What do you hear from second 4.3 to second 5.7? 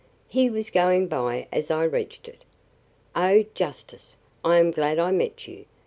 I am glad I met you.